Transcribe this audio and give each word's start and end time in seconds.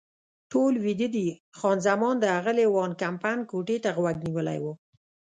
ټول 0.51 0.73
ویده 0.85 1.07
دي، 1.15 1.27
خان 1.57 1.77
زمان 1.87 2.15
د 2.19 2.25
اغلې 2.39 2.65
وان 2.75 2.91
کمپن 3.01 3.37
کوټې 3.49 3.77
ته 3.83 3.89
غوږ 3.97 4.15
نیولی 4.25 4.59
و. 4.63 4.65